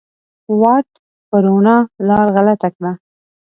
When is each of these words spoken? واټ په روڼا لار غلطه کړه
واټ 0.61 0.87
په 1.29 1.37
روڼا 1.45 1.77
لار 2.07 2.27
غلطه 2.35 2.69
کړه 2.75 2.91